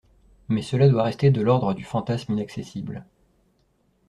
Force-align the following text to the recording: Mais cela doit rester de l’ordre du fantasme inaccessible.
Mais 0.49 0.63
cela 0.63 0.89
doit 0.89 1.03
rester 1.03 1.29
de 1.29 1.41
l’ordre 1.43 1.75
du 1.75 1.83
fantasme 1.83 2.33
inaccessible. 2.33 3.05